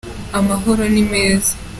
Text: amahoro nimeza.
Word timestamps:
amahoro 0.39 0.83
nimeza. 0.95 1.51